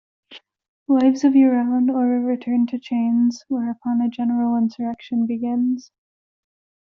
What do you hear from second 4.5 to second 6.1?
insurrection begins.